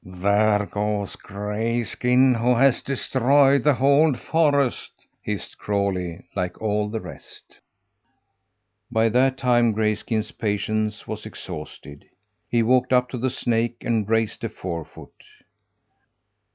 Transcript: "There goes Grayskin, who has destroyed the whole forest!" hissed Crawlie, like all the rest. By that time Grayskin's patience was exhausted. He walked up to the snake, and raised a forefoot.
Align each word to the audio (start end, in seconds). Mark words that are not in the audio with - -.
"There 0.03 0.65
goes 0.65 1.15
Grayskin, 1.15 2.33
who 2.33 2.55
has 2.55 2.81
destroyed 2.81 3.63
the 3.63 3.75
whole 3.75 4.15
forest!" 4.15 5.05
hissed 5.21 5.59
Crawlie, 5.59 6.23
like 6.35 6.59
all 6.59 6.89
the 6.89 6.99
rest. 6.99 7.59
By 8.91 9.09
that 9.09 9.37
time 9.37 9.73
Grayskin's 9.75 10.31
patience 10.31 11.07
was 11.07 11.27
exhausted. 11.27 12.05
He 12.49 12.63
walked 12.63 12.91
up 12.93 13.09
to 13.09 13.19
the 13.19 13.29
snake, 13.29 13.83
and 13.85 14.09
raised 14.09 14.43
a 14.43 14.49
forefoot. 14.49 15.23